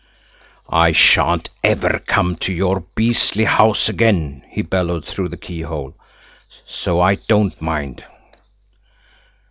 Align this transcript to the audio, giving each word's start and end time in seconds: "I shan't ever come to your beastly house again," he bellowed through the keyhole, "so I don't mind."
"I 0.67 0.93
shan't 0.93 1.51
ever 1.63 1.99
come 2.03 2.35
to 2.37 2.51
your 2.51 2.79
beastly 2.95 3.43
house 3.43 3.87
again," 3.87 4.41
he 4.49 4.63
bellowed 4.63 5.05
through 5.05 5.29
the 5.29 5.37
keyhole, 5.37 5.93
"so 6.65 6.99
I 6.99 7.13
don't 7.27 7.61
mind." 7.61 8.03